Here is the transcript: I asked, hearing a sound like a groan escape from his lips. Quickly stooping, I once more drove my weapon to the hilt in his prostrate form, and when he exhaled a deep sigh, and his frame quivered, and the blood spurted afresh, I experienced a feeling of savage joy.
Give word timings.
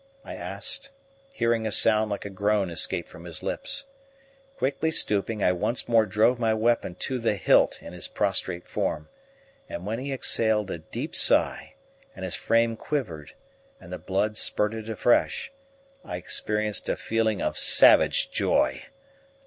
I 0.25 0.33
asked, 0.33 0.91
hearing 1.31 1.67
a 1.67 1.71
sound 1.71 2.09
like 2.09 2.25
a 2.25 2.31
groan 2.31 2.71
escape 2.71 3.07
from 3.07 3.25
his 3.25 3.43
lips. 3.43 3.85
Quickly 4.57 4.89
stooping, 4.89 5.43
I 5.43 5.51
once 5.51 5.87
more 5.87 6.07
drove 6.07 6.39
my 6.39 6.55
weapon 6.55 6.95
to 7.01 7.19
the 7.19 7.35
hilt 7.35 7.83
in 7.83 7.93
his 7.93 8.07
prostrate 8.07 8.67
form, 8.67 9.09
and 9.69 9.85
when 9.85 9.99
he 9.99 10.11
exhaled 10.11 10.71
a 10.71 10.79
deep 10.79 11.13
sigh, 11.13 11.75
and 12.15 12.25
his 12.25 12.33
frame 12.35 12.75
quivered, 12.77 13.33
and 13.79 13.93
the 13.93 13.99
blood 13.99 14.37
spurted 14.37 14.89
afresh, 14.89 15.51
I 16.03 16.15
experienced 16.17 16.89
a 16.89 16.95
feeling 16.95 17.39
of 17.39 17.55
savage 17.59 18.31
joy. 18.31 18.85